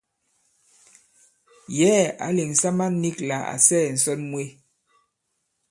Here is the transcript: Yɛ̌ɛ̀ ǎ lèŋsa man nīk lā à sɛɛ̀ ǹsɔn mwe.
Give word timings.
Yɛ̌ɛ̀ 1.77 2.11
ǎ 2.25 2.27
lèŋsa 2.37 2.69
man 2.77 2.93
nīk 3.01 3.17
lā 3.29 3.37
à 3.53 3.55
sɛɛ̀ 3.65 3.91
ǹsɔn 3.95 4.19
mwe. 4.29 4.43